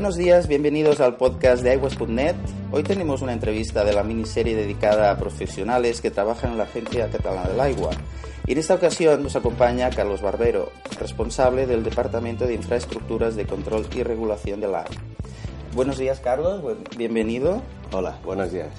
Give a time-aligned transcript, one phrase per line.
[0.00, 2.34] Buenos días, bienvenidos al podcast de iWest.net.
[2.72, 7.10] Hoy tenemos una entrevista de la miniserie dedicada a profesionales que trabajan en la Agencia
[7.10, 7.90] Catalana del Agua.
[8.46, 13.86] Y en esta ocasión nos acompaña Carlos Barbero, responsable del Departamento de Infraestructuras de Control
[13.94, 14.88] y Regulación del Agua.
[15.74, 16.62] Buenos días, Carlos,
[16.96, 17.60] bienvenido.
[17.92, 18.70] Hola, buenos días.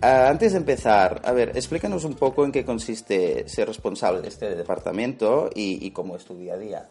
[0.00, 4.28] Ah, antes de empezar, a ver, explícanos un poco en qué consiste ser responsable de
[4.28, 6.88] este departamento y, cómo es tu día a día.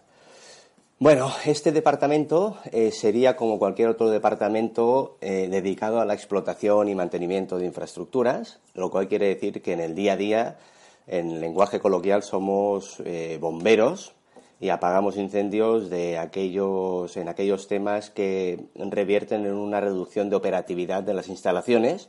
[0.99, 6.95] Bueno, este departamento eh, sería como cualquier otro departamento eh, dedicado a la explotación y
[6.95, 10.59] mantenimiento de infraestructuras, lo cual quiere decir que en el día a día,
[11.07, 14.13] en lenguaje coloquial, somos eh, bomberos
[14.61, 21.03] y apagamos incendios de aquellos, en aquellos temas que revierten en una reducción de operatividad
[21.03, 22.07] de las instalaciones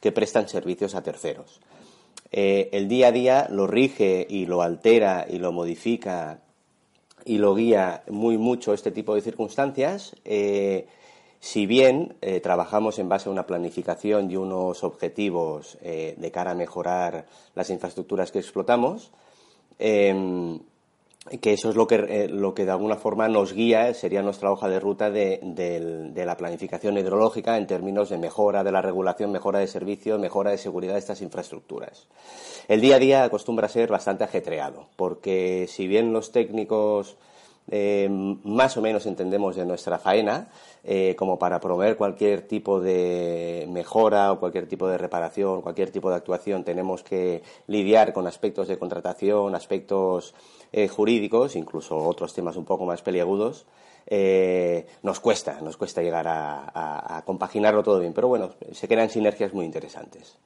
[0.00, 1.60] que prestan servicios a terceros.
[2.32, 6.40] El día a día lo rige y lo altera y lo modifica
[7.24, 10.16] y lo guía muy mucho este tipo de circunstancias.
[10.24, 10.86] Eh,
[11.40, 16.54] si bien eh, trabajamos en base a una planificación y unos objetivos de cara a
[16.54, 19.10] mejorar las infraestructuras que explotamos,
[21.40, 24.50] que eso es lo que, eh, lo que de alguna forma nos guía, sería nuestra
[24.50, 29.30] hoja de ruta de, de, la planificación hidrológica en términos de mejora de la regulación,
[29.30, 32.06] mejora de servicios, mejora de seguridad de estas infraestructuras.
[32.68, 37.16] El día a día acostumbra a ser bastante ajetreado, porque si bien los técnicos
[37.70, 40.48] eh, más o menos entendemos de nuestra faena,
[40.84, 46.10] eh, como para promover cualquier tipo de mejora o cualquier tipo de reparación, cualquier tipo
[46.10, 50.34] de actuación, tenemos que lidiar con aspectos de contratación, aspectos
[50.72, 53.66] eh, jurídicos, incluso otros temas un poco más peliagudos.
[55.02, 59.64] nos cuesta, nos cuesta llegar a, compaginarlo todo bien, pero bueno, se crean sinergias muy
[59.64, 60.36] interesantes.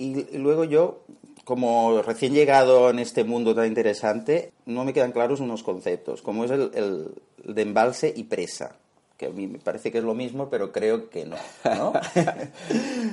[0.00, 1.02] Y luego yo,
[1.44, 6.46] como recién llegado en este mundo tan interesante, no me quedan claros unos conceptos, como
[6.46, 7.10] es el,
[7.44, 8.76] de embalse y presa
[9.18, 11.36] que a mí me parece que es lo mismo, pero creo que no.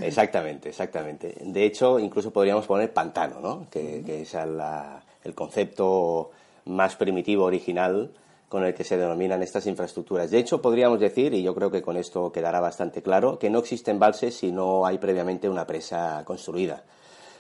[0.02, 1.36] exactamente, exactamente.
[1.42, 3.68] De hecho, incluso podríamos poner pantano, ¿no?
[3.70, 6.32] que, es el concepto
[6.64, 8.14] más primitivo, original,
[8.50, 10.32] con el que se denominan estas infraestructuras.
[10.32, 13.60] De hecho, podríamos decir, y yo creo que con esto quedará bastante claro, que no
[13.60, 16.84] existe embalse si no hay previamente una presa construida.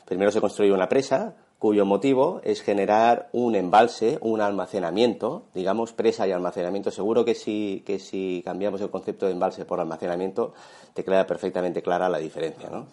[0.05, 6.27] Primero se construye una presa cuyo motivo es generar un embalse, un almacenamiento, digamos presa
[6.27, 6.91] y almacenamiento.
[6.91, 10.53] Seguro que si, que si cambiamos el concepto de embalse por almacenamiento,
[10.93, 12.69] te queda perfectamente clara la diferencia.
[12.69, 12.85] ¿no?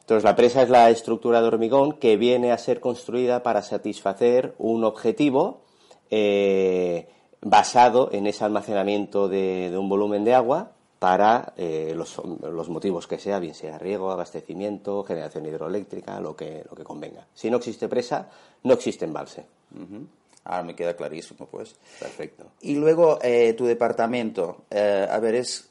[0.00, 4.54] Entonces, la presa es la estructura de hormigón que viene a ser construida para satisfacer
[4.58, 5.60] un objetivo
[6.10, 7.08] eh,
[7.42, 13.40] basado en ese almacenamiento de, un volumen de agua para eh, los, motivos que sea,
[13.40, 17.26] bien sea riego, abastecimiento, generación hidroeléctrica, lo que, lo que convenga.
[17.34, 18.28] Si no existe presa,
[18.62, 19.44] no existe embalse.
[20.44, 21.74] Ahora me queda clarísimo, pues.
[21.98, 22.44] Perfecto.
[22.60, 25.70] Y luego eh, tu departamento, eh, a ver, es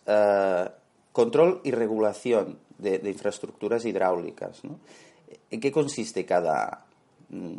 [1.13, 4.63] control y regulación de, de, infraestructuras hidráulicas.
[4.65, 4.79] ¿no?
[5.49, 6.85] ¿En qué consiste cada,
[7.29, 7.55] mm,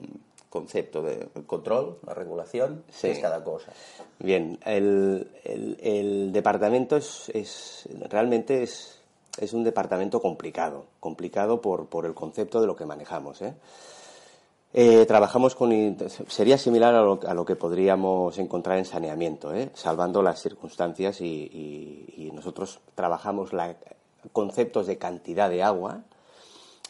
[0.53, 3.73] concepto de control, la regulación, es cada cosa.
[4.19, 9.01] Bien, el, departamento es, realmente es,
[9.39, 13.41] es, un departamento complicado, complicado por, por, el concepto de lo que manejamos.
[13.41, 13.55] ¿eh?
[14.75, 15.97] Eh, trabajamos con.
[16.29, 19.71] Sería similar a lo, que podríamos encontrar en saneamiento, ¿eh?
[19.73, 23.77] salvando las circunstancias y, nosotros trabajamos la,
[24.33, 26.03] conceptos de cantidad de agua,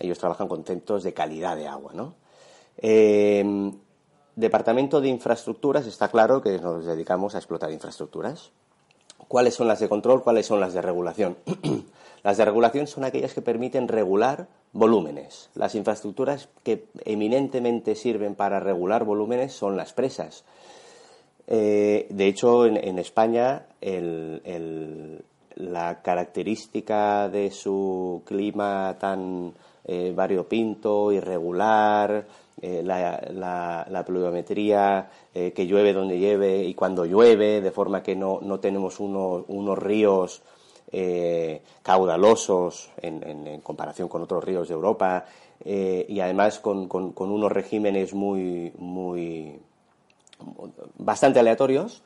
[0.01, 2.22] ellos trabajan conceptos de calidad de agua, ¿no?
[2.79, 3.73] Eh,
[4.35, 8.51] Departamento de Infraestructuras, está claro que nos dedicamos a explotar infraestructuras.
[9.29, 10.23] ¿Cuáles son las de control?
[10.23, 11.37] ¿Cuáles son las de regulación?
[12.23, 15.51] las de regulación son aquellas que permiten regular volúmenes.
[15.55, 20.45] Las infraestructuras que eminentemente sirven para regular volúmenes son las presas.
[21.47, 23.67] Eh, de hecho, en, España
[25.57, 29.53] la característica de su clima tan
[29.85, 32.27] eh, variopinto, irregular,
[32.61, 38.41] eh, la, pluviometría, eh, que llueve donde llueve y cuando llueve, de forma que no,
[38.43, 40.43] no tenemos unos ríos
[40.93, 45.25] eh, caudalosos en, comparación con otros ríos de Europa
[45.65, 49.59] y además con, con, unos regímenes muy, muy
[50.99, 52.03] bastante aleatorios,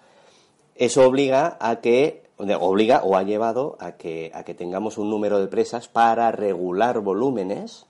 [0.75, 2.23] eso obliga a que
[2.61, 7.01] obliga o ha llevado a que, a que tengamos un número de presas para regular
[7.01, 7.87] volúmenes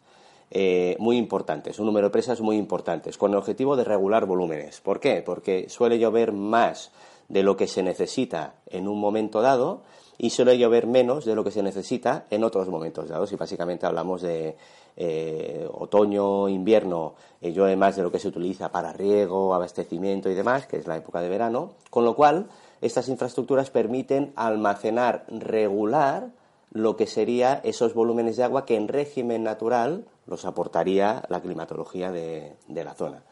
[0.51, 4.81] eh, muy importantes, un número de presas muy importantes, con el objetivo de regular volúmenes.
[4.81, 5.23] ¿Por qué?
[5.23, 6.93] Porque suele llover más
[7.29, 9.83] de lo que se necesita en un momento dado
[10.19, 13.33] y suele llover menos de lo que se necesita en otros momentos dados.
[13.33, 14.57] Y básicamente hablamos de
[14.97, 20.35] eh, otoño, invierno, eh, llueve más de lo que se utiliza para riego, abastecimiento y
[20.35, 22.47] demás, que es la época de verano, con lo cual
[22.81, 26.31] estas infraestructuras permiten almacenar regular
[26.73, 32.11] lo que sería esos volúmenes de agua que en régimen natural los aportaría la climatología
[32.11, 33.23] de, la zona.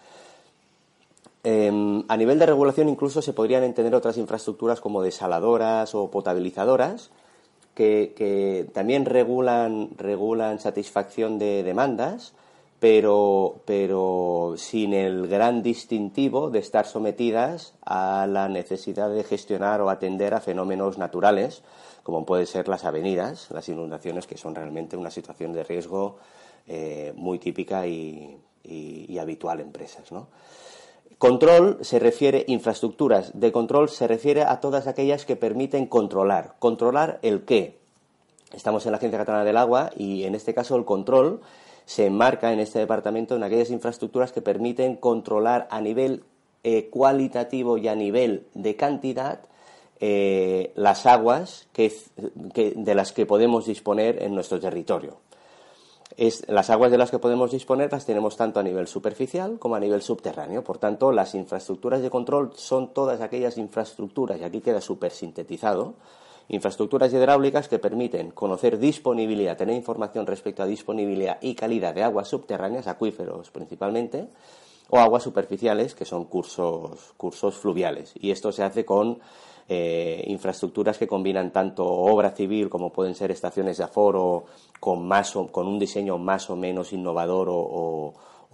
[1.43, 7.11] Em, a nivel de regulación incluso se podrían entender otras infraestructuras como desaladoras o potabilizadoras
[7.75, 12.33] que, también regulan, regulan satisfacción de demandas,
[12.79, 19.91] pero, pero sin el gran distintivo de estar sometidas a la necesidad de gestionar o
[19.91, 21.63] atender a fenómenos naturales
[22.05, 26.19] como pueden ser las avenidas, las inundaciones, que son realmente una situación de riesgo
[26.67, 28.39] eh, muy típica y,
[29.21, 30.11] habitual en empresas.
[31.19, 36.57] Control se refiere, infraestructuras de control se refiere a todas aquellas que permiten controlar.
[36.59, 37.79] ¿Controlar el qué?
[38.53, 41.41] Estamos en la Agencia Catalana del Agua y en este caso el control
[41.87, 46.25] se enmarca en este departamento en aquellas infraestructuras que permiten controlar a nivel
[46.63, 49.41] eh, cualitativo y a nivel de cantidad
[50.01, 55.19] eh, las aguas de las que podemos disponer en nuestro territorio.
[56.49, 59.81] Las aguas de las que podemos disponer las tenemos tanto a nivel superficial como a
[59.81, 60.63] nivel subterráneo.
[60.63, 65.95] Por tanto, las infraestructuras de control son todas aquellas infraestructuras, y aquí queda súper sintetizado,
[66.49, 72.29] infraestructuras hidráulicas que permiten conocer disponibilidad, tener información respecto a disponibilidad y calidad de aguas
[72.29, 74.29] subterráneas, acuíferos principalmente,
[74.91, 78.13] o aguas superficiales, que son cursos, cursos fluviales.
[78.15, 79.19] Y esto se hace con
[79.69, 84.45] eh, infraestructuras que combinan tanto obra civil como pueden ser estaciones de aforo
[84.79, 88.13] con, más con un diseño más o menos innovador o,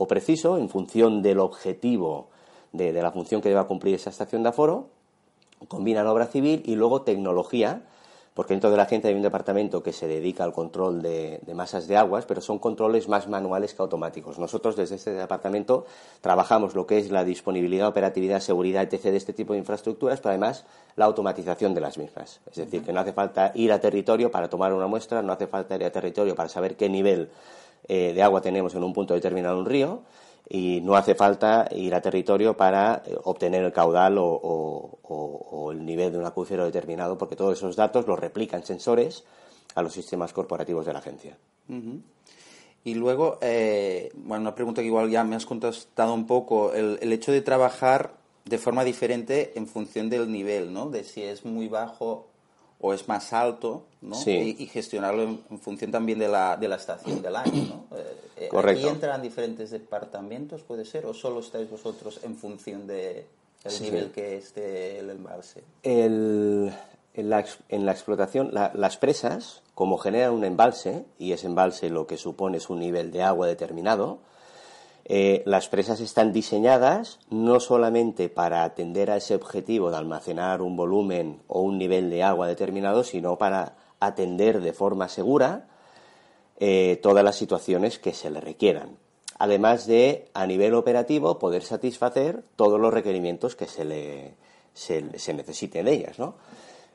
[0.09, 2.29] preciso en función del objetivo
[2.73, 4.89] de, de la función que deba cumplir esa estación de aforo,
[5.69, 7.83] combinan obra civil y luego tecnología
[8.35, 11.89] porque dentro de la agencia hay un departamento que se dedica al control de, masas
[11.89, 14.39] de aguas, pero son controles más manuales que automáticos.
[14.39, 15.85] Nosotros desde este departamento
[16.21, 19.05] trabajamos lo que es la disponibilidad, operatividad, seguridad, etc.
[19.05, 20.65] de este tipo de infraestructuras, pero además
[20.97, 22.41] la automatización de las mismas.
[22.51, 25.49] Es decir, que no hace falta ir a territorio para tomar una muestra, no hace
[25.49, 27.31] falta ir a territorio para saber qué nivel
[27.89, 30.03] eh, de agua tenemos en un punto determinado en un río,
[30.49, 36.13] y no hace falta ir a territorio para eh, obtener el caudal o, el nivel
[36.13, 39.25] de un acuífero determinado, porque todos esos datos los replican sensores
[39.75, 41.39] a los sistemas corporativos de la agencia.
[42.83, 46.99] Y luego, eh, bueno, una pregunta que igual ya me has contestado un poco, el,
[47.01, 48.15] el, hecho de trabajar
[48.45, 50.91] de forma diferente en función del nivel, ¿no?
[50.91, 52.30] De si es muy bajo
[52.81, 54.17] o es más alto, ¿no?
[54.27, 57.97] Y, gestionarlo en, función también de la, de la estación del año, ¿no?
[57.97, 58.87] Eh, eh, Correcto.
[58.87, 63.25] ¿Aquí entran diferentes departamentos, puede ser, o solo estáis vosotros en función del
[63.65, 65.63] de nivel que esté el embalse?
[65.83, 66.73] El,
[67.13, 72.07] en, la, en, la, explotación, las presas, como generan un embalse, y ese embalse lo
[72.07, 74.21] que supone es un nivel de agua determinado,
[75.13, 80.77] eh, las presas están diseñadas no solamente para atender a ese objetivo de almacenar un
[80.77, 85.67] volumen o un nivel de agua determinado, sino para atender de forma segura
[86.61, 88.99] eh, todas las situaciones que se le requieran.
[89.37, 94.35] Además de, a nivel operativo, poder satisfacer todos los requerimientos que se, le,
[94.75, 95.03] se,
[95.35, 96.19] necesiten de ellas.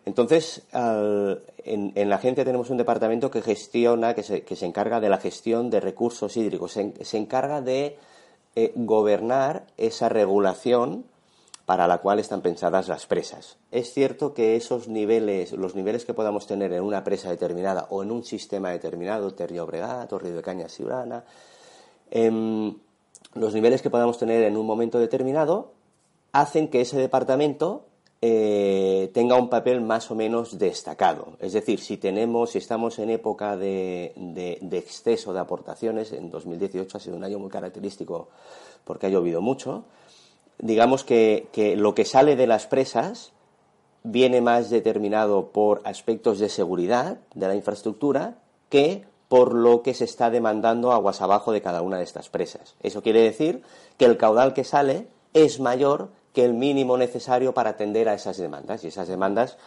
[0.06, 5.72] Entonces, en, la agencia tenemos un departamento que gestiona, que se, encarga de la gestión
[5.72, 7.98] de recursos hídricos, se, encarga de
[8.56, 11.06] eh, gobernar esa regulación
[11.66, 13.58] para la cual están pensadas las presas.
[13.72, 18.04] Es cierto que esos niveles, los niveles que podamos tener en una presa determinada o
[18.04, 21.24] en un sistema determinado, Terrio Bregat o Río de Cañas Siurana,
[22.12, 22.76] em,
[23.34, 25.72] los niveles que podamos tener en un momento determinado
[26.32, 27.86] hacen que ese departamento
[28.28, 31.34] eh, tenga un papel más o menos destacado.
[31.40, 34.16] Es decir, si tenemos, si estamos en época de,
[34.72, 38.30] exceso de aportaciones, en 2018 ha sido un año muy característico
[38.84, 39.84] porque ha llovido mucho,
[40.58, 43.32] digamos que, lo que sale de las presas
[44.02, 48.40] viene más determinado por aspectos de seguridad de la infraestructura
[48.70, 52.74] que por lo que se está demandando aguas abajo de cada una de estas presas.
[52.82, 53.62] Eso quiere decir
[54.00, 58.38] que el caudal que sale es mayor que el mínimo necesario para atender a esas
[58.38, 58.84] demandas.
[58.84, 59.58] Y esas demandas,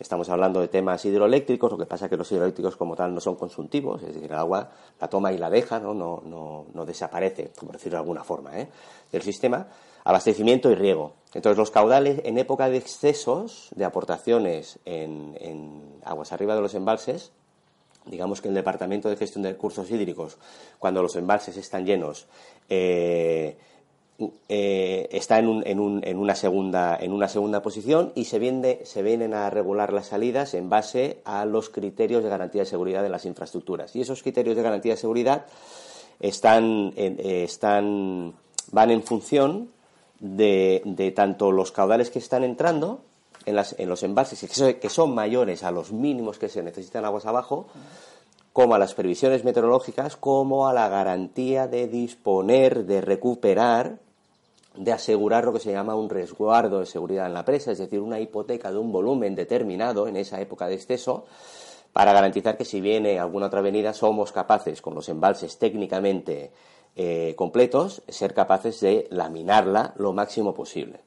[0.00, 3.20] estamos hablando de temas hidroeléctricos, lo que pasa es que los hidroeléctricos como tal no
[3.20, 7.52] son consumtivos, es decir, el agua la toma y la deja, no, no, no, desaparece,
[7.58, 8.68] como decirlo de alguna forma, ¿eh?
[9.12, 9.68] del sistema,
[10.02, 11.12] abastecimiento y riego.
[11.34, 17.32] Entonces, los caudales en época de excesos de aportaciones en, aguas arriba de los embalses,
[18.06, 20.38] digamos que el Departamento de Gestión de Recursos Hídricos,
[20.78, 22.26] cuando los embalses están llenos,
[22.68, 23.56] eh,
[24.48, 29.92] eh, está en, una segunda, en una segunda posición y se, se vienen a regular
[29.92, 33.96] las salidas en base a los criterios de garantía de seguridad de las infraestructuras.
[33.96, 35.46] Y esos criterios de garantía de seguridad
[36.20, 38.34] están, eh, están,
[38.70, 39.70] van en función
[40.20, 43.00] de, tanto los caudales que están entrando
[43.46, 44.48] en, las, en los embalses
[44.80, 47.66] que son mayores a los mínimos que se necesitan aguas abajo,
[48.54, 53.98] como a las previsiones meteorológicas, como a la garantía de disponer, de recuperar,
[54.76, 57.98] de asegurar lo que se llama un resguardo de seguridad en la presa, es decir,
[57.98, 61.26] una hipoteca de un volumen determinado en esa época de exceso,
[61.92, 66.52] para garantizar que si viene alguna otra avenida somos capaces, con los embalses técnicamente
[66.94, 71.00] eh, completos, ser capaces de laminarla lo máximo posible.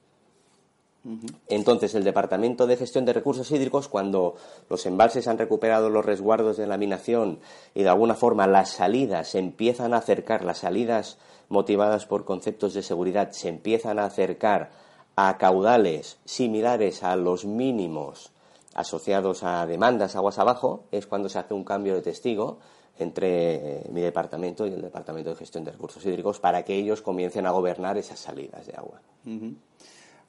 [1.48, 4.36] Entonces, el Departamento de Gestión de Recursos Hídricos, cuando
[4.70, 7.40] los embalses han recuperado los resguardos de laminación
[7.74, 11.18] y de alguna forma las salidas se empiezan a acercar, las salidas
[11.50, 14.72] motivadas por conceptos de seguridad se empiezan a acercar
[15.16, 18.32] a caudales similares a los mínimos
[18.76, 22.60] asociados a demandas aguas abajo, es cuando se hace un cambio de testigo
[23.00, 27.02] entre eh, mi departamento y el Departamento de Gestión de Recursos Hídricos para que ellos
[27.02, 29.02] comiencen a gobernar esas salidas de agua.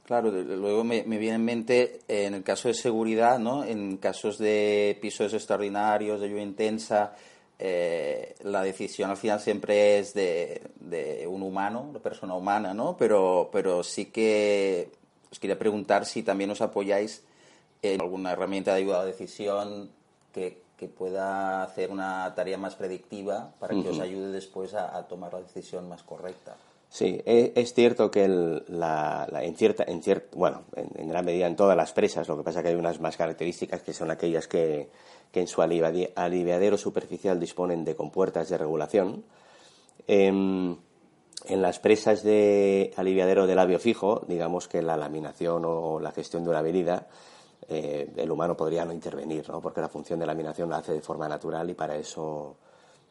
[0.08, 3.62] Claro, luego me, viene en mente, en el caso de seguridad, ¿no?
[3.62, 7.14] en casos de pisos extraordinarios, de lluvia intensa,
[7.58, 12.96] eh, la decisión al final siempre es de, de, un humano, de persona humana, ¿no?
[12.96, 14.90] Pero, pero sí que
[15.30, 17.22] os quería preguntar si también os apoyáis
[17.82, 19.90] en alguna herramienta de ayuda a la decisión
[20.32, 25.42] que, pueda hacer una tarea más predictiva para que os ayude después a tomar la
[25.42, 26.56] decisión más correcta.
[26.90, 30.02] Sí, e, es, cierto que la, en cierta, en
[30.34, 33.00] bueno, en, gran medida en todas las presas, lo que pasa es que hay unas
[33.00, 34.88] más características que son aquellas que,
[35.34, 39.24] en su aliviadero superficial disponen de compuertas de regulación.
[40.06, 40.76] Em,
[41.44, 46.42] en las presas de aliviadero de labio fijo, digamos que la laminación o la gestión
[46.42, 47.06] de una avenida,
[47.68, 49.60] eh, el humano podría no intervenir, ¿no?
[49.60, 52.56] porque la función de laminación la hace de forma natural y para eso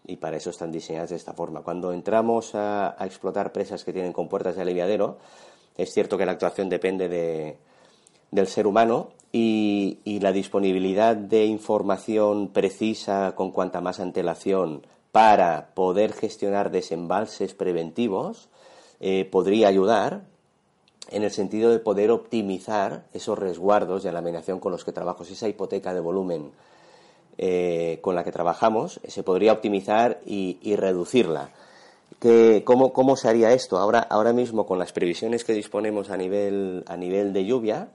[0.07, 1.61] y para eso están diseñadas de esta forma.
[1.61, 5.17] Cuando entramos a, explotar presas que tienen compuertas de aliviadero,
[5.75, 7.57] es cierto que la actuación depende de,
[8.31, 16.13] del ser humano y, la disponibilidad de información precisa con cuanta más antelación para poder
[16.13, 18.49] gestionar desembalses preventivos
[18.99, 20.23] eh, podría ayudar
[21.09, 25.23] en el sentido de poder optimizar esos resguardos de la laminación con los que trabajo,
[25.23, 26.51] esa hipoteca de volumen
[27.37, 31.51] eh, con la que trabajamos, se podría optimizar y, reducirla.
[32.63, 33.77] cómo, se haría esto?
[33.77, 37.89] Ahora, ahora mismo, con las previsiones que disponemos a nivel, a nivel de lluvia,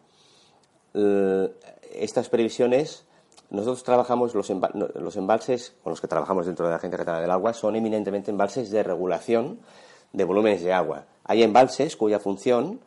[1.95, 3.05] estas previsiones,
[3.51, 4.51] nosotros trabajamos, los,
[4.95, 8.31] los embalses con los que trabajamos dentro de la Agencia Catalana del Agua son eminentemente
[8.31, 9.59] embalses de regulación
[10.13, 11.05] de volúmenes de agua.
[11.25, 12.81] Hay embalses cuya función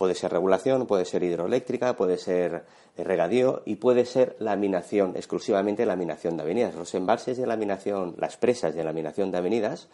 [0.00, 2.64] puede ser regulación, puede ser hidroeléctrica, puede ser
[2.96, 6.74] regadío y puede ser laminación, exclusivamente laminación de avenidas.
[6.74, 9.88] Los embalses de laminación, las presas de laminación de avenidas,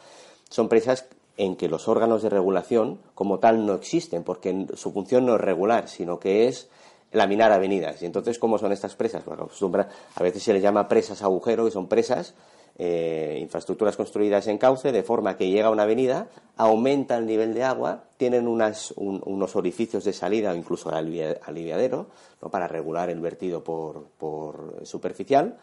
[0.48, 5.26] son presas en que los órganos de regulación como tal no existen, porque su función
[5.26, 6.68] no es regular, sino que es
[7.10, 8.00] laminar avenidas.
[8.00, 9.24] Y entonces, ¿cómo son estas presas?
[9.26, 12.34] a veces se les llama presas agujero, que son presas
[12.78, 16.28] eh, infraestructuras construidas en cauce, de forma que llega a una avenida,
[16.58, 22.08] aumenta el nivel de agua, tienen unos orificios de salida o incluso aliviadero
[22.42, 22.50] ¿no?
[22.50, 25.56] para regular el vertido por, superficial,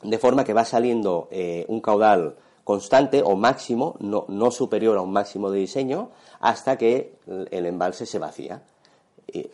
[0.00, 5.00] de forma que va saliendo eh, un caudal constante o máximo, no, no, superior a
[5.00, 7.16] un máximo de diseño, hasta que
[7.50, 8.62] el embalse se vacía.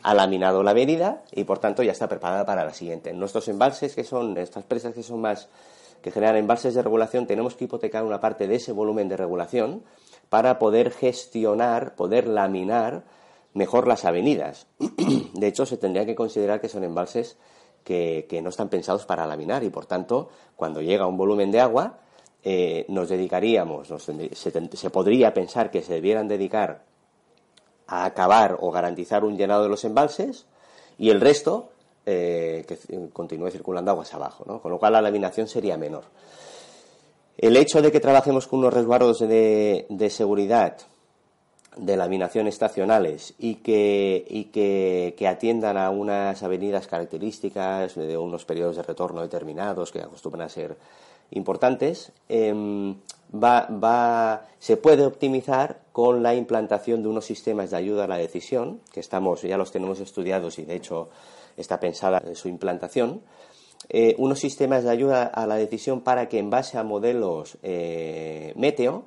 [0.03, 3.15] ha laminado la avenida y por tanto ya está preparada para la siguiente.
[3.15, 5.49] Nuestros embalses, que son estas presas que son más
[6.03, 9.83] que generan embalses de regulación, tenemos que hipotecar una parte de ese volumen de regulación
[10.29, 13.05] para poder gestionar, poder laminar
[13.55, 14.67] mejor las avenidas.
[15.35, 17.37] De hecho, se tendría que considerar que son embalses
[17.85, 22.01] que, no están pensados para laminar y, por tanto, cuando llega un volumen de agua,
[22.43, 26.85] eh, nos dedicaríamos, se, podría pensar que se debieran dedicar
[27.87, 30.47] a acabar o garantizar un llenado de los embalses
[30.99, 31.71] y el resto
[32.11, 32.79] eh, que
[33.13, 34.63] continúe circulando aguas abajo, ¿no?
[34.63, 36.05] con lo cual la laminación sería menor.
[37.37, 40.79] El hecho de que trabajemos con unos resguardos de, seguridad
[41.77, 48.77] de laminación estacionales y, que, y que, atiendan a unas avenidas características de unos periodos
[48.77, 50.79] de retorno determinados que acostumbran a ser
[51.33, 52.97] importantes, em,
[53.35, 58.81] va, se puede optimizar con la implantación de unos sistemas de ayuda a la decisión,
[58.95, 61.11] que estamos, ya los tenemos estudiados y de hecho
[61.59, 63.23] está pensada en su implantación,
[63.89, 68.53] eh, unos sistemas de ayuda a la decisión para que en base a modelos eh,
[68.57, 69.05] meteo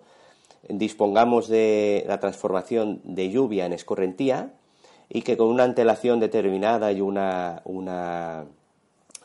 [0.69, 4.53] dispongamos de la transformación de lluvia en escorrentía
[5.09, 8.45] y que con una antelación determinada y una, una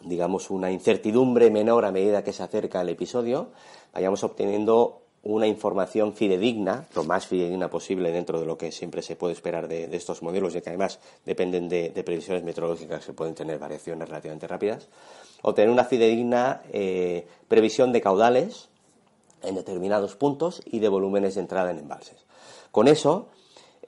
[0.02, 3.50] digamos una incertidumbre menor a medida que se acerca el episodio
[3.94, 9.16] vayamos obteniendo una información fidedigna, lo más fidedigna posible dentro de lo que siempre se
[9.16, 13.58] puede esperar de, estos modelos, ya que además dependen de, previsiones meteorológicas que pueden tener
[13.58, 14.88] variaciones relativamente rápidas,
[15.42, 18.68] obtener una fidedigna eh, previsión de caudales
[19.42, 22.24] en determinados puntos y de volúmenes de entrada en embalses.
[22.70, 23.28] Con eso,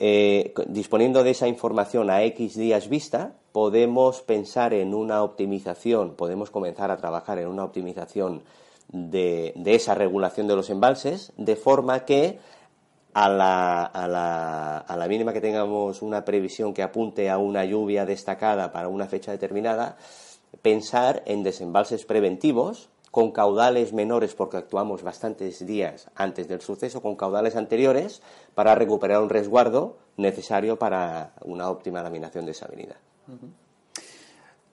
[0.00, 6.50] eh, disponiendo de esa información a X días vista, podemos pensar en una optimización, podemos
[6.50, 8.42] comenzar a trabajar en una optimización
[8.88, 12.38] de, esa regulación de los embalses, de forma que
[13.14, 17.64] a la, a, la, a la, mínima que tengamos una previsión que apunte a una
[17.64, 19.97] lluvia destacada para una fecha determinada,
[20.62, 27.16] pensar en desembalses preventivos con caudales menores porque actuamos bastantes días antes del suceso, con
[27.16, 28.23] caudales anteriores
[28.54, 32.97] para recuperar un resguardo necesario para una óptima laminación de esa avenida.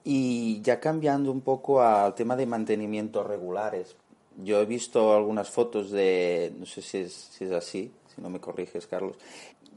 [0.04, 3.96] Y ya cambiando un poco al tema de mantenimiento regulares,
[4.42, 8.30] yo he visto algunas fotos de, no sé si es, si es así, si no
[8.30, 9.16] me corriges, Carlos,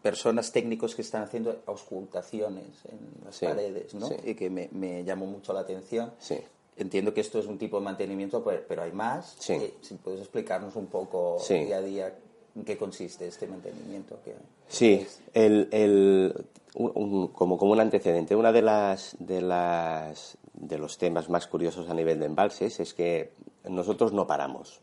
[0.01, 4.09] personas técnicos que están haciendo auscultaciones en las paredes, ¿no?
[4.23, 6.11] Y que me, me, llamó mucho la atención.
[6.77, 9.35] Entiendo que esto es un tipo de mantenimiento, pero hay más.
[9.39, 9.53] Sí.
[9.53, 12.15] Eh, si puedes explicarnos un poco día a día
[12.55, 14.19] en qué consiste este mantenimiento.
[14.23, 14.35] Que,
[14.69, 21.29] sí, el, el, como, como un antecedente, una de las, de las de los temas
[21.29, 23.31] más curiosos a nivel de embalses es que
[23.69, 24.81] nosotros no paramos.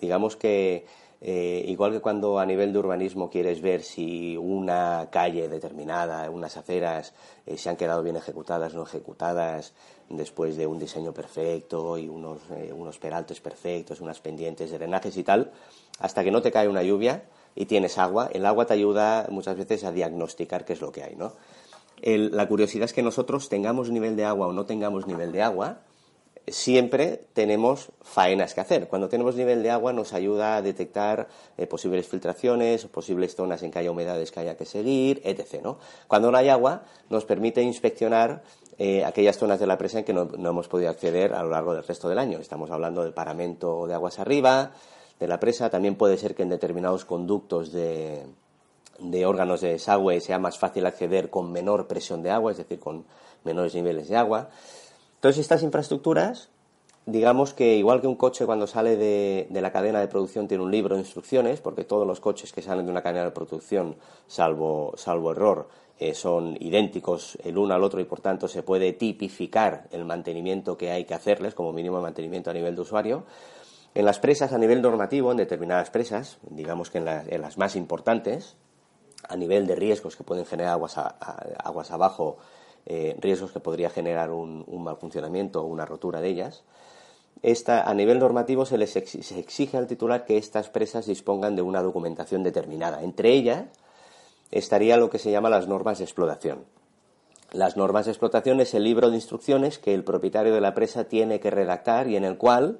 [0.00, 0.86] Digamos que
[1.24, 6.56] eh, igual que cuando a nivel de urbanismo quieres ver si una calle determinada, unas
[6.56, 7.14] aceras
[7.46, 9.72] eh, se han quedado bien ejecutadas, no ejecutadas,
[10.08, 15.52] después de un diseño perfecto y unos, eh, peraltes perfectos, unas pendientes, drenajes y tal,
[16.00, 17.22] hasta que no te cae una lluvia
[17.54, 21.04] y tienes agua, el agua te ayuda muchas veces a diagnosticar qué es lo que
[21.04, 21.34] hay, ¿no?
[22.04, 25.82] la curiosidad es que nosotros tengamos nivel de agua o no tengamos nivel de agua,
[26.48, 28.88] siempre tenemos faenas que hacer.
[28.88, 33.70] Cuando tenemos nivel de agua nos ayuda a detectar eh, posibles filtraciones, posibles zonas en
[33.70, 35.66] que haya humedades que haya que seguir, etc.
[36.08, 38.42] Cuando no hay agua nos permite inspeccionar
[38.78, 41.74] eh, aquellas zonas de la presa en que no, hemos podido acceder a lo largo
[41.74, 42.38] del resto del año.
[42.38, 44.72] Estamos hablando del paramento de aguas arriba,
[45.20, 45.70] de la presa.
[45.70, 48.24] También puede ser que en determinados conductos de,
[48.98, 52.80] de órganos de desagüe sea más fácil acceder con menor presión de agua, es decir,
[52.80, 53.04] con
[53.44, 54.48] menores niveles de agua.
[55.22, 56.48] Entonces, estas infraestructuras,
[57.06, 60.72] digamos que igual que un coche cuando sale de, la cadena de producción tiene un
[60.72, 63.94] libro de instrucciones, porque todos los coches que salen de una cadena de producción,
[64.26, 65.68] salvo, salvo error,
[66.00, 70.76] eh, son idénticos el uno al otro y por tanto se puede tipificar el mantenimiento
[70.76, 73.22] que hay que hacerles como mínimo de mantenimiento a nivel de usuario.
[73.94, 78.56] En las presas a nivel normativo, en determinadas presas, digamos que en las más importantes,
[79.28, 82.38] a nivel de riesgos que pueden generar aguas, aguas abajo,
[82.86, 86.64] eh, riesgos que podría generar un, mal funcionamiento o una rotura de ellas.
[87.42, 91.82] Esta, a nivel normativo se les exige al titular que estas presas dispongan de una
[91.82, 93.02] documentación determinada.
[93.02, 93.64] Entre ellas
[94.50, 96.64] estaría lo que se llama las normas de explotación.
[97.52, 101.04] Las normas de explotación es el libro de instrucciones que el propietario de la presa
[101.04, 102.78] tiene que redactar y en el cual,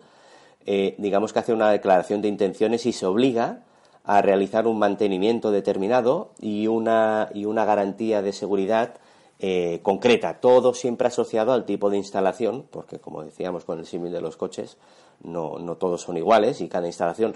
[0.65, 3.65] eh, digamos que hace una declaración de intenciones y se obliga
[4.05, 8.95] a realizar un mantenimiento determinado y una, y una garantía de seguridad
[9.44, 14.12] eh, concreta, todo siempre asociado al tipo de instalación, porque como decíamos con el símil
[14.12, 14.76] de los coches,
[15.24, 17.35] no, no, todos son iguales y cada instalación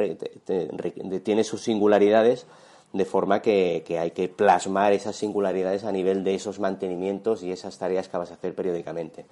[1.24, 2.46] tiene sus singularidades,
[2.92, 7.50] de forma que, que, hay que plasmar esas singularidades a nivel de esos mantenimientos y
[7.50, 9.26] esas tareas que vas a hacer periódicamente.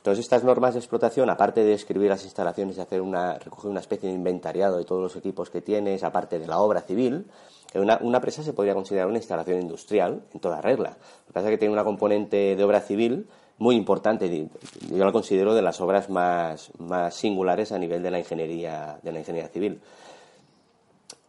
[0.00, 3.80] Entonces, estas normas de explotación, aparte de escribir las instalaciones y hacer una, recoger una
[3.80, 7.26] especie de inventariado de todos los equipos que tienes, aparte de la obra civil,
[7.74, 10.96] una, una presa se podría considerar una instalación industrial en toda regla.
[10.96, 14.48] Lo que pasa es que tiene una componente de obra civil muy importante.
[14.90, 19.12] Yo la considero de las obras más, más singulares a nivel de la ingeniería, de
[19.12, 19.80] la ingeniería civil.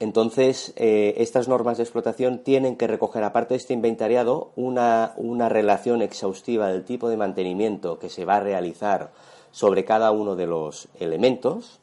[0.02, 5.14] Entonces, eh, estas normas de explotación tienen que recoger, aparte de este inventariado, una,
[5.48, 9.12] relación exhaustiva del tipo de mantenimiento que se va a realizar
[9.52, 11.82] sobre cada uno de los elementos,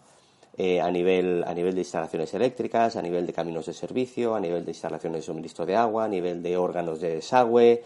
[0.57, 4.41] eh, a, nivel, a nivel de instalaciones eléctricas, a nivel de caminos de servicio, a
[4.41, 7.85] nivel de instalaciones de suministro de agua, a nivel de órganos de desagüe,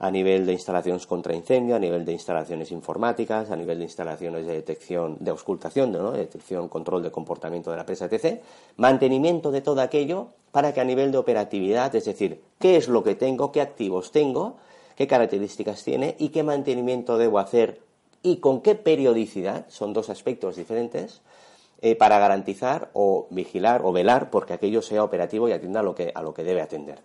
[0.00, 4.46] a nivel de instalaciones contra incendio, a nivel de instalaciones informáticas, a nivel de instalaciones
[4.46, 8.40] de detección, de auscultación, de detección, control de comportamiento de la presa, etc.
[8.78, 13.04] Mantenimiento de todo aquello para que a nivel de operatividad, es decir, qué es lo
[13.04, 14.56] que tengo, qué activos tengo,
[14.96, 17.80] qué características tiene y qué mantenimiento debo hacer
[18.22, 21.20] y con qué periodicidad, son dos aspectos diferentes,
[21.82, 26.10] eh, para garantizar o vigilar o velar porque aquello sea operativo y atienda lo que,
[26.14, 27.00] a lo que debe atender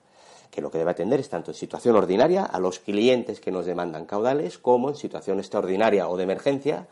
[0.51, 3.65] que lo que debe atender es tanto en situación ordinaria a los clientes que nos
[3.65, 6.87] demandan caudales como en situación extraordinaria o de emergencia,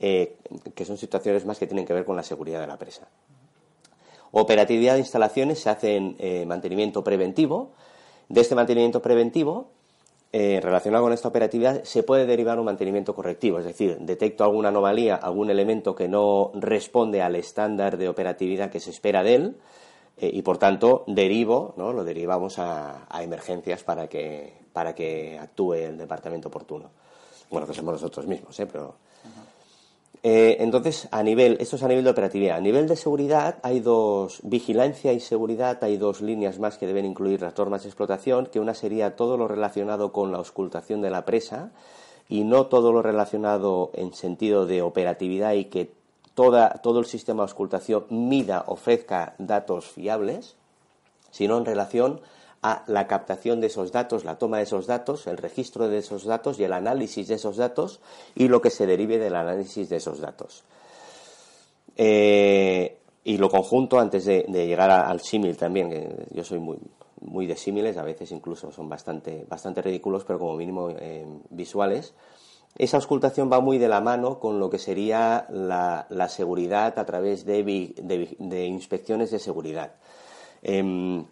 [0.00, 0.36] eh,
[0.74, 3.08] que son situaciones más que tienen que ver con la seguridad de la presa.
[4.30, 7.72] Operatividad de instalaciones se hace en eh, mantenimiento preventivo.
[8.28, 9.70] De este mantenimiento preventivo,
[10.32, 13.58] eh, relacionado con esta operatividad, se puede derivar un mantenimiento correctivo.
[13.58, 18.80] Es decir, detecto alguna anomalía, algún elemento que no responde al estándar de operatividad que
[18.80, 19.56] se espera de él
[20.20, 21.92] eh, y, por tanto, derivo, ¿no?
[21.92, 26.90] lo derivamos a, emergencias para que, para que actúe el departamento oportuno.
[27.50, 28.66] Bueno, que somos nosotros mismos, ¿eh?
[28.66, 28.96] pero
[30.22, 32.56] eh, entonces, a nivel, esto es a nivel de operatividad.
[32.56, 37.04] A nivel de seguridad hay dos, vigilancia y seguridad, hay dos líneas más que deben
[37.04, 41.10] incluir las normas de explotación, que una sería todo lo relacionado con la auscultación de
[41.10, 41.70] la presa
[42.28, 45.97] y no todo lo relacionado en sentido de operatividad y que
[46.38, 50.54] todo el sistema de auscultación mida, ofrezca datos fiables,
[51.30, 52.20] sino en relación
[52.62, 56.24] a la captación de esos datos, la toma de esos datos, el registro de esos
[56.24, 58.00] datos y el análisis de esos datos
[58.34, 60.64] y lo que se derive del análisis de esos datos.
[61.96, 66.78] Eh, y lo conjunto, antes de, llegar al símil también, que yo soy muy,
[67.20, 72.14] muy de símiles, a veces incluso son bastante, bastante ridículos, pero como mínimo eh, visuales.
[72.78, 77.44] Esa auscultación va muy de la mano con lo que sería la, seguridad a través
[77.44, 77.58] de,
[78.68, 79.94] inspecciones de seguridad.
[80.62, 81.24] Em,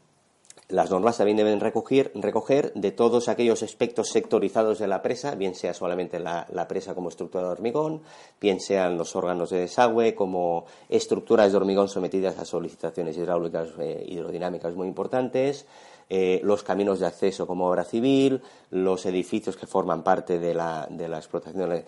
[0.69, 5.73] las normas también deben recoger, de todos aquellos aspectos sectorizados de la presa, bien sea
[5.73, 8.03] solamente la, presa como estructura de hormigón,
[8.41, 14.05] bien sean los órganos de desagüe como estructuras de hormigón sometidas a solicitaciones hidráulicas eh,
[14.09, 15.67] hidrodinámicas muy importantes,
[16.09, 18.41] eh, los caminos de acceso como obra civil,
[18.71, 21.85] los edificios que forman parte de la, explotación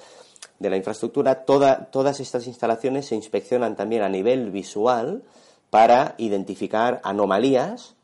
[0.59, 1.44] de la, infraestructura.
[1.44, 5.22] todas estas instalaciones se inspeccionan también a nivel visual
[5.70, 7.94] para identificar anomalías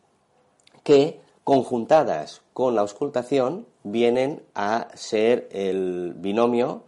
[0.82, 6.84] que, conjuntadas con la auscultación, vienen a ser el binomio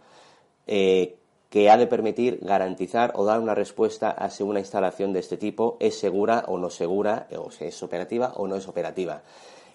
[0.67, 1.17] eh,
[1.49, 5.37] que ha de permitir garantizar o dar una respuesta a si una instalación de este
[5.37, 9.21] tipo es segura o no segura, o si es operativa o no es operativa.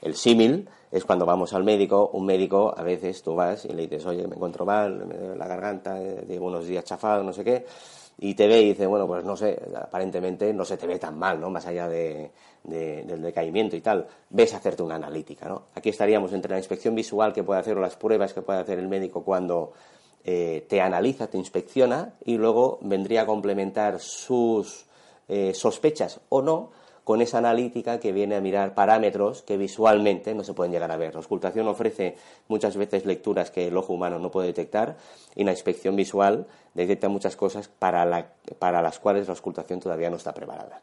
[0.02, 3.82] El símil es cuando vamos al médico, un médico a veces tú vas y le
[3.82, 7.64] dices, oye, me encuentro mal, la garganta, llevo unos días chafado, no sé qué,
[8.18, 11.18] y te ve y dice, bueno, pues no sé, aparentemente no se te ve tan
[11.18, 11.50] mal, ¿no?
[11.50, 12.32] Más allá de,
[12.64, 15.66] del decaimiento y tal, ves hacerte una analítica, ¿no?
[15.74, 18.78] Aquí estaríamos entre la inspección visual que puede hacer o las pruebas que puede hacer
[18.78, 19.72] el médico cuando
[20.24, 24.86] eh, te analiza, te inspecciona y luego vendría a complementar sus
[25.28, 26.70] eh, sospechas o no
[27.04, 30.96] con esa analítica que viene a mirar parámetros que visualmente no se pueden llegar a
[30.96, 31.14] ver.
[31.14, 32.16] La ocultación ofrece
[32.48, 34.96] muchas veces lecturas que el ojo humano no puede detectar
[35.34, 40.32] y la inspección visual detecta muchas cosas para, las cuales la ocultación todavía no está
[40.32, 40.80] preparada.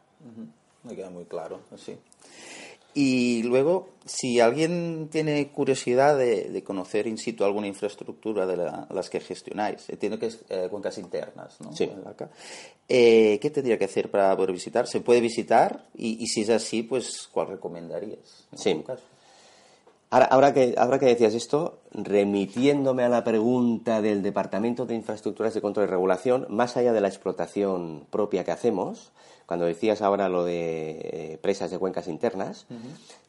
[0.84, 1.96] Me queda muy claro, así.
[2.94, 9.20] Y luego, si alguien tiene curiosidad de, conocer in situ alguna infraestructura de las que
[9.20, 11.74] gestionáis, entiendo que es eh, cuencas internas, ¿no?
[11.74, 11.88] Sí.
[12.88, 14.88] Eh, ¿Qué tendría que hacer para poder visitar?
[14.88, 15.86] ¿Se puede visitar?
[15.94, 18.46] Y, si es así, pues, ¿cuál recomendarías?
[18.54, 18.82] sí.
[20.12, 25.60] Ahora, que, ahora que decías esto, remitiéndome a la pregunta del Departamento de Infraestructuras de
[25.60, 29.12] Control y Regulación, más allá de la explotación propia que hacemos,
[29.50, 32.66] cuando decías ahora lo de eh, presas de cuencas internas,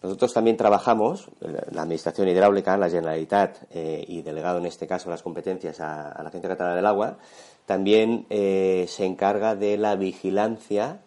[0.04, 5.24] nosotros también trabajamos, la Administración Hidráulica, la Generalitat eh, y delegado en este caso las
[5.24, 7.18] competencias a, la Agencia Catalana del Agua,
[7.66, 11.00] también eh, se encarga de la vigilancia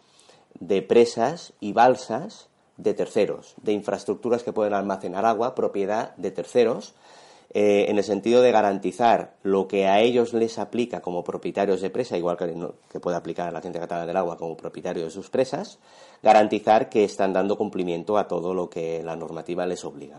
[0.59, 6.95] de presas y balsas de terceros, de infraestructuras que pueden almacenar agua, propiedad de terceros,
[7.51, 11.91] eh, en el sentido de garantizar lo que a ellos les aplica como propietarios de
[11.91, 15.31] presa, igual que, puede aplicar a la Agencia Catalana del Agua como propietario de sus
[15.31, 15.79] presas,
[16.23, 20.19] garantizar que están dando cumplimiento a todo lo que la normativa les obliga.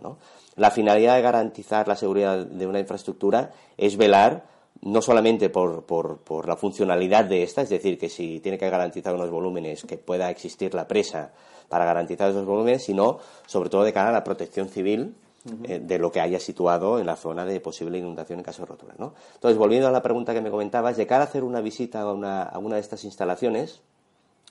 [0.56, 4.46] La finalidad de garantizar la seguridad de una infraestructura es velar
[4.82, 9.14] no solamente por, por, la funcionalidad de esta, es decir, que si tiene que garantizar
[9.16, 11.32] unos volúmenes, que pueda existir la presa
[11.70, 15.16] para garantizar esos volúmenes, sino sobre todo de cara a la protección civil
[15.66, 18.68] eh, de lo que haya situado en la zona de posible inundación en caso de
[18.68, 18.96] rotura.
[18.98, 19.14] ¿no?
[19.36, 22.12] Entonces, volviendo a la pregunta que me comentabas, de cara a hacer una visita a
[22.12, 23.82] una, a una de estas instalaciones,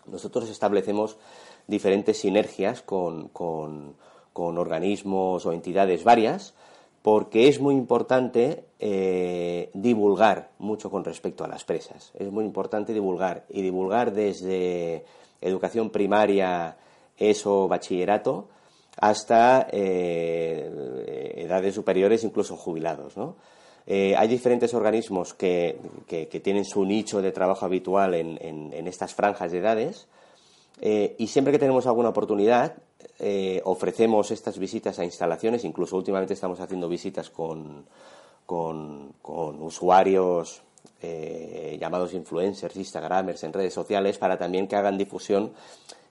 [0.07, 1.17] nosotros establecemos
[1.67, 3.97] diferentes sinergias con, con,
[4.35, 6.55] organismos o entidades varias,
[7.03, 12.13] porque es muy importante eh, divulgar mucho con respecto a las presas.
[12.15, 15.05] Es muy importante divulgar y divulgar desde
[15.41, 16.77] educación primaria,
[17.17, 18.49] eso, bachillerato,
[19.01, 23.15] hasta eh, edades superiores, incluso jubilados.
[23.87, 25.79] Eh, hay diferentes organismos que,
[26.43, 30.09] tienen su nicho de trabajo habitual en, estas franjas de edades
[30.81, 32.75] eh, y siempre que tenemos alguna oportunidad
[33.65, 37.85] ofrecemos estas visitas a instalaciones, incluso últimamente estamos haciendo visitas con,
[38.47, 40.63] con usuarios
[41.79, 45.53] llamados influencers, instagramers en redes sociales para también que hagan difusión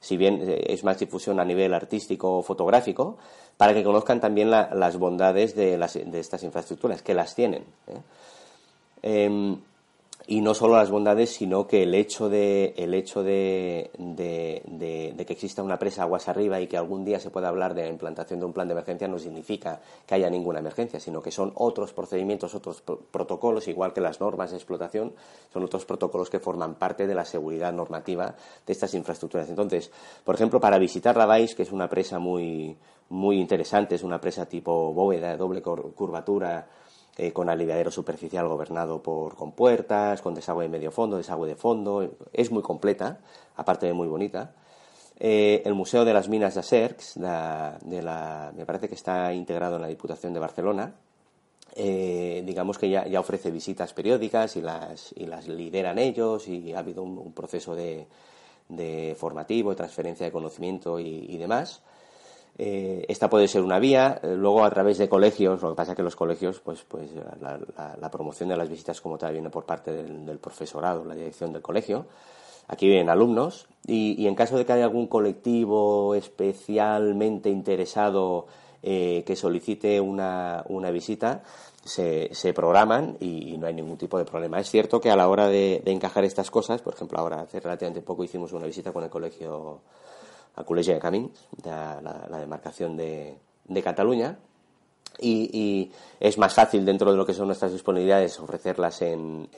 [0.03, 3.17] si bien es más difusión a nivel artístico o fotográfico,
[3.55, 7.63] para que conozcan también las bondades de, de, estas infraestructuras, que las tienen.
[9.01, 9.57] Em,
[10.25, 15.33] y no solo las bondades, sino que el hecho de, el hecho de, de, que
[15.33, 18.39] exista una presa aguas arriba y que algún día se pueda hablar de la implantación
[18.39, 21.93] de un plan de emergencia no significa que haya ninguna emergencia, sino que son otros
[21.93, 25.13] procedimientos, otros protocolos, igual que las normas de explotación,
[25.51, 29.49] son otros protocolos que forman parte de la seguridad normativa de estas infraestructuras.
[29.49, 29.91] Entonces,
[30.23, 32.77] por ejemplo, para visitar la Vais, que es una presa muy,
[33.09, 36.67] muy interesante, es una presa tipo bóveda, doble curvatura,
[37.15, 42.09] eh, con aliviadero superficial gobernado por compuertas, con desagüe de medio fondo, desagüe de fondo,
[42.33, 43.19] es muy completa,
[43.55, 44.53] aparte de muy bonita.
[45.19, 46.61] Eh, el Museo de las Minas de
[47.15, 50.95] de la, me parece que está integrado en la Diputación de Barcelona,
[51.75, 55.13] eh, digamos que ya, ofrece visitas periódicas y las,
[55.47, 58.07] lideran ellos y ha habido un, proceso de,
[58.69, 61.83] de, formativo, transferencia de conocimiento y demás.
[62.57, 65.93] Eh, esta puede ser una vía, eh, luego a través de colegios, lo que pasa
[65.93, 67.09] es que los colegios, pues, pues
[67.41, 71.63] la, promoción de las visitas como tal viene por parte del, profesorado, la dirección del
[71.63, 72.05] colegio.
[72.67, 78.45] Aquí vienen alumnos y, en caso de que haya algún colectivo especialmente interesado
[78.83, 81.43] eh, que solicite una, visita,
[81.83, 84.59] se, programan y, no hay ningún tipo de problema.
[84.59, 88.01] Es cierto que a la hora de encajar estas cosas, por ejemplo, ahora hace relativamente
[88.01, 89.81] poco hicimos una visita con el colegio
[90.55, 93.37] a Col·legi de Camins, la, demarcación de,
[93.83, 94.37] Cataluña,
[95.19, 99.49] y, es más fácil dentro de lo que son nuestras disponibilidades ofrecerlas en,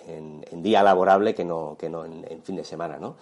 [0.51, 3.15] día laborable que no, que no en, fin de semana, ¿no?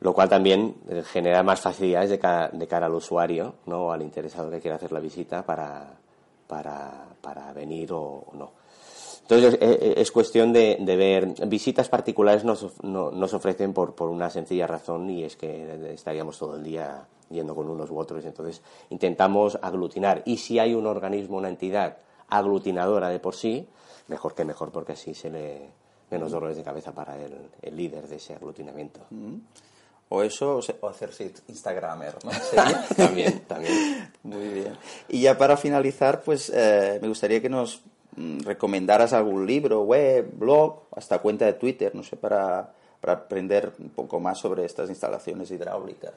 [0.00, 3.92] Lo cual también eh, genera más facilidades de cara, de cara al usuario, ¿no?
[3.92, 5.92] al interesado que quiera hacer la visita para,
[6.46, 8.52] para, para venir o, o no.
[9.30, 11.34] Entonces es cuestión de, ver.
[11.46, 16.56] Visitas particulares nos, nos ofrecen por, por, una sencilla razón y es que estaríamos todo
[16.56, 18.24] el día yendo con unos u otros.
[18.24, 20.22] Entonces intentamos aglutinar.
[20.24, 23.68] Y si hay un organismo, una entidad aglutinadora de por sí,
[24.08, 25.70] mejor que mejor porque así se le
[26.10, 29.00] menos dolores de cabeza para el, el líder de ese aglutinamiento.
[29.10, 29.36] Mm.
[30.12, 32.32] O eso, o hacerse Instagramer, ¿no?
[32.96, 34.12] también, también.
[34.24, 34.76] Muy bien.
[35.08, 37.84] Y ya para finalizar, pues eh, me gustaría que nos
[38.16, 43.90] recomendaras algún libro, web, blog, hasta cuenta de Twitter, no sé, para, para aprender un
[43.90, 46.12] poco más sobre estas instalaciones hidráulicas.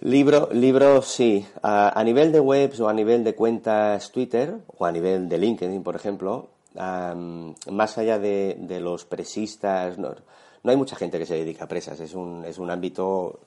[0.00, 1.46] Libro, libro sí.
[1.62, 5.82] A, nivel de webs o a nivel de cuentas Twitter o a nivel de LinkedIn,
[5.82, 10.14] por ejemplo, más allá de, de los presistas, no,
[10.62, 12.00] no, hay mucha gente que se dedica a presas.
[12.00, 13.40] Es un, es un ámbito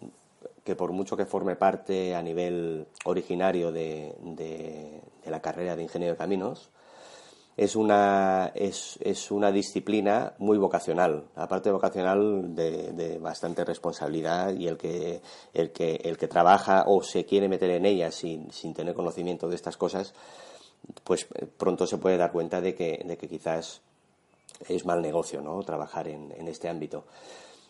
[0.64, 5.84] que por mucho que forme parte a nivel originario de, de, de la carrera de
[5.84, 6.70] ingeniero de caminos,
[7.58, 14.68] es una, es, es una disciplina muy vocacional, aparte de vocacional de, bastante responsabilidad y
[14.68, 15.22] el que,
[15.56, 19.50] el, que, el que trabaja o se quiere meter en ella sin, sin tener conocimiento
[19.50, 20.14] de estas cosas,
[21.04, 23.82] pues pronto se puede dar cuenta de que, de que quizás
[24.70, 25.64] es mal negocio ¿no?
[25.64, 27.06] trabajar en, en este ámbito.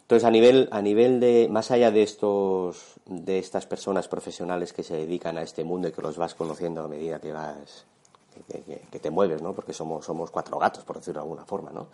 [0.02, 4.84] Entonces, a nivel, a nivel de, más allá de estos, de estas personas profesionales que
[4.84, 7.86] se dedican a este mundo y que los vas conociendo a medida que vas,
[8.46, 9.54] que, te mueves, ¿no?
[9.54, 11.88] Porque somos, somos cuatro gatos, por decirlo de alguna forma, ¿no?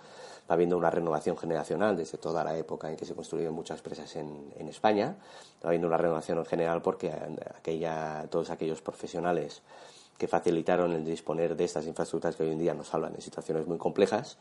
[0.49, 4.15] Va habiendo una renovación generacional desde toda la época en que se construyeron muchas presas
[4.15, 5.15] en, en España.
[5.63, 7.11] Va habiendo una renovación en general porque
[7.57, 9.61] aquella, todos aquellos profesionales
[10.17, 13.67] que facilitaron el disponer de estas infraestructuras que hoy en día nos salvan en situaciones
[13.67, 14.37] muy complejas,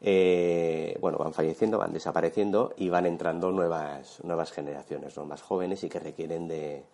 [0.00, 5.24] eh, bueno, van falleciendo, van desapareciendo y van entrando nuevas, nuevas generaciones, ¿no?
[5.24, 6.84] más jóvenes y que requieren de,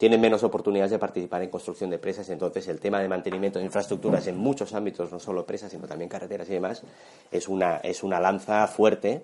[0.00, 2.30] tienen menos oportunidades de participar en construcción de presas.
[2.30, 6.08] Entonces, el tema de mantenimiento de infraestructuras en muchos ámbitos, no solo presas, sino también
[6.08, 6.82] carreteras y demás,
[7.30, 9.20] es una, es una lanza fuerte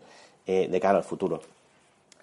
[0.47, 1.41] eh, de cara al futuro.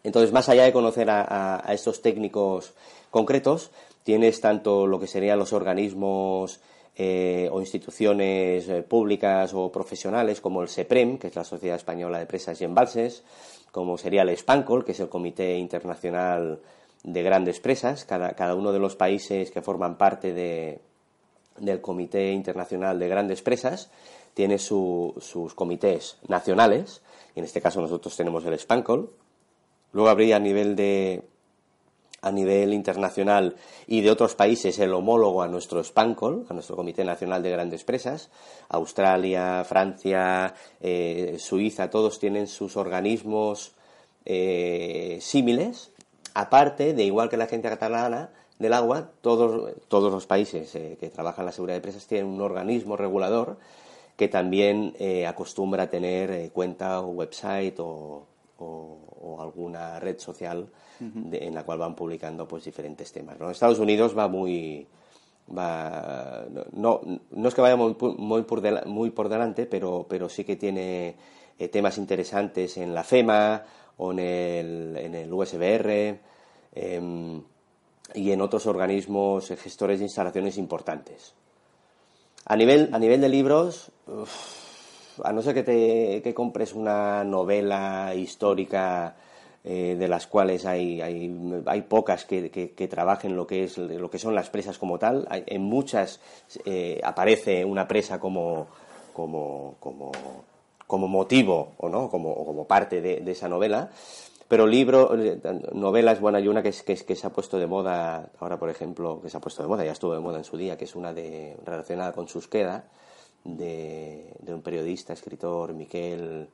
[0.04, 2.76] Entonces, más allá de conocer a, estos técnicos
[3.10, 3.72] concretos,
[4.04, 6.60] tienes tanto lo que serían los organismos
[6.96, 12.20] eh, o instituciones eh, públicas o profesionales como el SEPREM, que es la Sociedad Española
[12.20, 13.24] de Presas y Embalses,
[13.72, 16.60] como sería el SPANCOL, que es el Comité Internacional
[17.04, 18.06] de grandes presas.
[18.06, 20.80] Cada, cada uno de los países que forman parte de,
[21.60, 23.90] del Comité Internacional de Grandes Presas
[24.34, 27.02] tiene sus comités nacionales,
[27.36, 29.12] y en este caso nosotros tenemos el SPANCOL.
[29.92, 31.24] Luego habría a nivel de
[32.22, 37.04] a nivel internacional y de otros países el homólogo a nuestro SPANCOL, a nuestro Comité
[37.04, 38.32] Nacional de Grandes Presas.
[38.70, 43.74] Australia, Francia, eh, Suiza, todos tienen sus organismos
[44.24, 45.93] eh, símiles
[46.34, 51.10] Aparte de, igual que la agencia catalana del agua, todos, todos los países eh, que
[51.10, 53.58] trabajan la seguridad de presas tienen un organismo regulador
[54.16, 58.26] que también eh, acostumbra a tener eh, cuenta o website o,
[58.60, 60.68] o, alguna red social
[61.00, 63.40] en la cual van publicando pues diferentes temas.
[63.40, 63.50] ¿no?
[63.50, 64.88] Estados Unidos va muy
[65.50, 70.44] va no, no es que vaya muy, muy, por, muy por delante, pero, pero sí
[70.44, 71.16] que tiene
[71.60, 73.64] eh, temas interesantes en la FEMA
[73.98, 76.20] o en el, en el USBR
[76.74, 77.42] em,
[78.14, 81.34] y en otros organismos gestores de instalaciones importantes.
[82.46, 83.92] A nivel, a nivel de libros,
[85.24, 89.16] a no ser que, te, que compres una novela histórica
[89.66, 94.10] eh, de las cuales hay, hay, hay pocas que, que, trabajen lo que, es, lo
[94.10, 95.26] que son las presas como tal.
[95.32, 96.20] en muchas
[96.66, 98.68] eh, aparece una presa como,
[99.14, 100.12] como, como,
[100.94, 103.90] como motivo o no como, como parte de, de, esa novela.
[104.48, 105.42] Pero libro, eh,
[105.74, 108.70] novelas, bueno, hay una que, es, que, que, se ha puesto de moda, ahora por
[108.70, 110.86] ejemplo, que se ha puesto de moda, ya estuvo de moda en su día, que
[110.86, 112.84] es una de, relacionada con Susqueda,
[113.44, 116.48] de, de un periodista, escritor, Miquel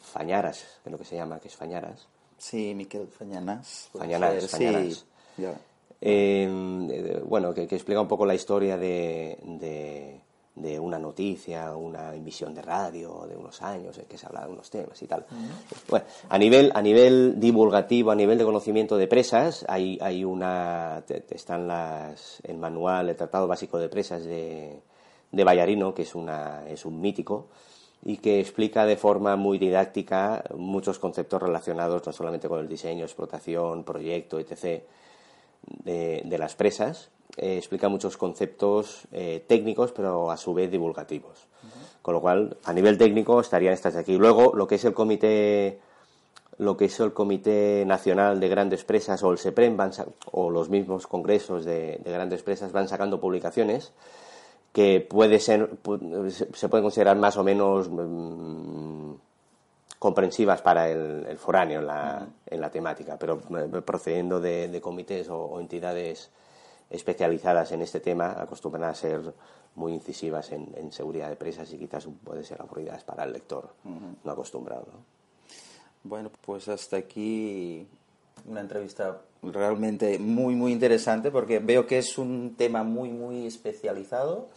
[0.00, 3.90] Fañaras, que es lo que se llama, que es Fañaras, Sí, Miquel Fañanas.
[3.96, 5.06] Fañanas, Fañanas.
[5.36, 5.44] Sí,
[6.00, 10.20] eh, bueno, que, explica un poco la historia de, de,
[10.54, 14.70] una noticia, una emisión de radio de unos años en que se habla de unos
[14.70, 15.24] temas y tal.
[15.88, 21.02] Bueno, a nivel, a nivel divulgativo, a nivel de conocimiento de presas, hay, hay una,
[21.30, 24.80] están las, el manual, el Tratado Básico de Presas de,
[25.32, 27.48] de Vallarino, que es, una, es un mítico,
[28.04, 33.04] y que explica de forma muy didáctica muchos conceptos relacionados no solamente con el diseño,
[33.04, 34.82] explotación, proyecto, etc.
[35.84, 37.10] de, las presas.
[37.36, 41.46] Eh, explica muchos conceptos eh, técnicos, pero a su vez divulgativos.
[42.02, 44.16] Con lo cual, a nivel técnico estarían estas de aquí.
[44.16, 45.78] Luego, lo que es el comité
[46.58, 49.76] lo que es el Comité Nacional de Grandes Presas o el SEPREM
[50.32, 53.92] o los mismos congresos de, de grandes presas van sacando publicaciones
[54.72, 55.68] que puede ser,
[56.54, 59.12] se pueden considerar más o menos mm,
[59.98, 65.60] comprensivas para el, foráneo en la, en la, temática, pero eh, procediendo de, comités o,
[65.60, 66.30] entidades
[66.92, 69.34] especializadas en este tema, acostumbran a ser
[69.74, 74.30] muy incisivas en, seguridad de presas y quizás puede ser aburridas para el lector no
[74.30, 74.86] acostumbrado.
[76.04, 77.86] Bueno, pues hasta aquí
[78.46, 84.48] una entrevista realmente muy, muy interesante porque veo que es un tema muy, muy especializado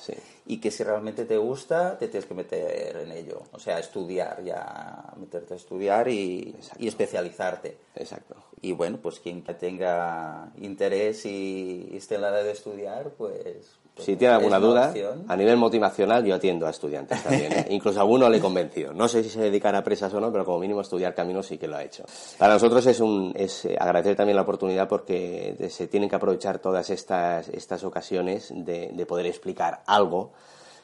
[0.46, 3.44] y que si realmente te gusta, te tienes que meter en ello.
[3.52, 7.78] O sea, estudiar, ya meterte a estudiar y, y especializarte.
[7.96, 8.36] Exacto.
[8.62, 14.16] Y bueno, pues quien tenga interés y, esté en la edad de estudiar, pues si
[14.16, 14.94] tiene alguna duda,
[15.28, 17.54] a nivel motivacional yo atiendo a estudiantes también.
[17.54, 17.68] ¿eh?
[17.72, 18.94] Incluso a alguno le he convencido.
[18.94, 21.58] No sé si se dedicará a presas o no, pero como mínimo estudiar caminos sí
[21.58, 22.04] que lo ha hecho.
[22.38, 26.60] Para nosotros es, un, es eh, agradecer también la oportunidad porque se tienen que aprovechar
[26.60, 30.34] todas estas, estas ocasiones de, de poder explicar algo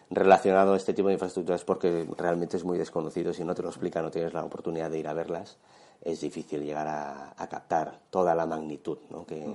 [0.09, 3.33] relacionado a este tipo de infraestructuras porque realmente es muy desconocido.
[3.33, 5.57] Si no te lo explica, no tienes la oportunidad de ir a verlas,
[6.01, 9.25] es difícil llegar a, captar toda la magnitud ¿no?
[9.25, 9.45] que,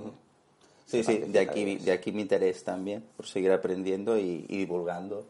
[0.87, 5.25] Sí, sí, de aquí, de aquí mi interés también, por seguir aprendiendo y, divulgando.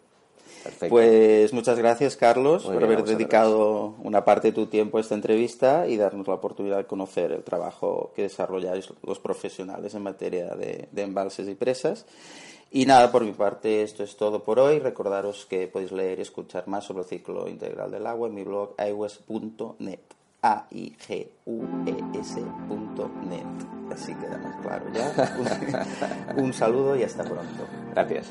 [0.63, 0.89] Perfecto.
[0.89, 5.88] Pues muchas gracias, Carlos, por haber dedicado una parte de tu tiempo a esta entrevista
[5.88, 10.88] y darnos la oportunidad de conocer el trabajo que desarrolláis los profesionales en materia de,
[10.91, 12.06] de embalses y presas.
[12.70, 14.80] Y nada, por mi parte, esto es todo por hoy.
[14.80, 18.43] Recordaros que podéis leer y escuchar más sobre el ciclo integral del agua en mi
[18.43, 20.00] blog aiwes.net
[20.43, 23.77] a i g u e s.net.
[23.91, 26.36] Así queda más claro ya.
[26.38, 27.67] Un saludo y hasta pronto.
[27.91, 28.28] Gracias.